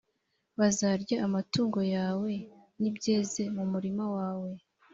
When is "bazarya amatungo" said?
0.59-1.79